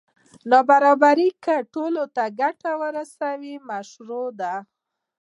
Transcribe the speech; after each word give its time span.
نابرابري 0.49 1.29
که 1.43 1.55
ټولو 1.73 2.03
ته 2.15 2.23
ګټه 2.39 2.71
رسوي 2.97 3.55
مشروع 3.69 4.27
ده. 4.39 4.55